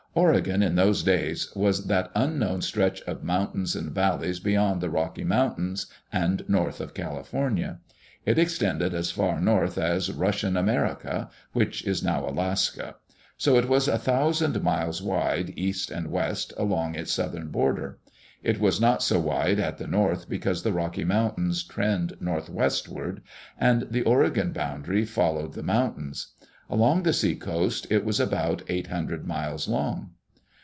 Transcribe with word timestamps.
Oregon, 0.13 0.61
in 0.61 0.75
those 0.75 1.03
days, 1.03 1.55
was 1.55 1.85
that 1.87 2.11
unknown 2.13 2.61
stretch 2.63 3.01
of 3.03 3.23
mountains 3.23 3.77
and 3.77 3.91
valleys 3.93 4.41
beyond 4.41 4.81
the 4.81 4.89
Rocky 4.89 5.23
Mountains 5.23 5.85
and 6.11 6.43
north 6.49 6.81
of 6.81 6.93
California. 6.93 7.79
It 8.25 8.37
extended 8.37 8.93
as 8.93 9.09
far 9.11 9.39
north 9.39 9.77
as" 9.77 10.11
Russian 10.11 10.57
America," 10.57 11.29
which 11.53 11.85
is 11.87 12.03
now 12.03 12.27
Alaska; 12.27 12.95
so 13.37 13.55
it 13.57 13.69
was 13.69 13.87
a 13.87 13.97
thousand 13.97 14.61
miles 14.61 15.01
wide, 15.01 15.53
east 15.55 15.89
and 15.89 16.11
west, 16.11 16.51
along 16.57 16.95
its 16.95 17.13
southern 17.13 17.47
border. 17.47 17.97
It 18.43 18.59
was 18.59 18.81
not 18.81 19.01
so 19.01 19.17
wide 19.17 19.59
at 19.59 19.77
the 19.77 19.87
north 19.87 20.27
because 20.27 20.63
the 20.63 20.73
Rocky 20.73 21.05
Mountains 21.05 21.63
trend 21.63 22.17
northwestward, 22.19 23.21
and 23.57 23.83
the 23.89 24.01
Oregon 24.03 24.51
boundary 24.51 25.05
followed 25.05 25.53
the 25.53 25.63
mountains. 25.63 26.33
Along 26.73 27.03
the 27.03 27.11
seacoast 27.11 27.85
it 27.91 28.05
was 28.05 28.17
about 28.17 28.61
eight 28.69 28.87
hundred 28.87 29.27
miles 29.27 29.67
long. 29.67 30.11